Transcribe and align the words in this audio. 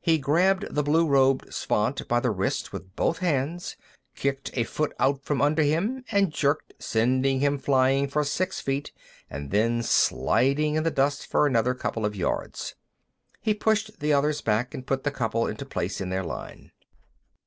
He 0.00 0.16
grabbed 0.16 0.74
the 0.74 0.82
blue 0.82 1.06
robed 1.06 1.52
Svant 1.52 2.08
by 2.08 2.18
the 2.18 2.30
wrist 2.30 2.72
with 2.72 2.96
both 2.96 3.18
hands, 3.18 3.76
kicked 4.14 4.50
a 4.54 4.64
foot 4.64 4.94
out 4.98 5.22
from 5.22 5.42
under 5.42 5.62
him, 5.62 6.02
and 6.10 6.32
jerked, 6.32 6.72
sending 6.78 7.40
him 7.40 7.58
flying 7.58 8.08
for 8.08 8.24
six 8.24 8.58
feet 8.58 8.92
and 9.28 9.50
then 9.50 9.82
sliding 9.82 10.76
in 10.76 10.82
the 10.82 10.90
dust 10.90 11.26
for 11.26 11.46
another 11.46 11.74
couple 11.74 12.06
of 12.06 12.16
yards. 12.16 12.74
He 13.42 13.52
pushed 13.52 14.00
the 14.00 14.14
others 14.14 14.40
back, 14.40 14.72
and 14.72 14.86
put 14.86 15.04
the 15.04 15.10
couple 15.10 15.46
into 15.46 15.66
place 15.66 16.00
in 16.00 16.08
the 16.08 16.22
line. 16.22 16.72